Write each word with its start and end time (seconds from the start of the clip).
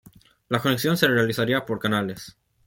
La 0.49 0.57
conexión 0.59 0.97
se 0.97 1.05
realizaría 1.07 1.63
por 1.63 1.77
canales. 1.77 2.35